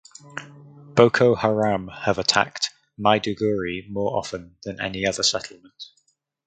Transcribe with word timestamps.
Boko 0.95 1.35
Haram 1.35 1.87
have 1.89 2.17
attacked 2.17 2.71
Maiduguri 2.97 3.87
more 3.87 4.17
often 4.17 4.55
than 4.63 4.81
any 4.81 5.05
other 5.05 5.21
settlement. 5.21 5.83